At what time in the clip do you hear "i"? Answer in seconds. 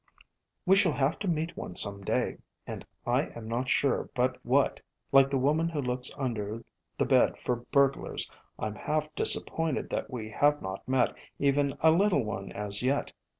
3.05-3.25, 8.57-8.65